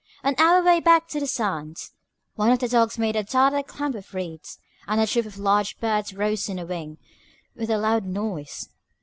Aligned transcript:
On 0.23 0.33
our 0.39 0.63
way 0.63 0.79
back 0.79 1.11
from 1.11 1.19
the 1.19 1.27
sands, 1.27 1.91
one 2.33 2.49
of 2.49 2.57
the 2.57 2.67
dogs 2.67 2.97
made 2.97 3.15
a 3.15 3.21
dart 3.21 3.53
at 3.53 3.59
a 3.59 3.63
clump 3.63 3.93
of 3.93 4.15
reeds, 4.15 4.57
and 4.87 4.99
a 4.99 5.05
troop 5.05 5.27
of 5.27 5.37
large 5.37 5.77
birds 5.79 6.11
rose 6.11 6.49
on 6.49 6.55
the 6.55 6.65
wing 6.65 6.97
with 7.55 7.69
a 7.69 7.77
loud 7.77 8.05
noise. 8.05 8.67